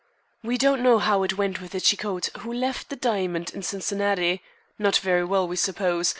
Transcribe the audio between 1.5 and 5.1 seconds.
with the Cicotte who left the diamond in Cincinnati. Not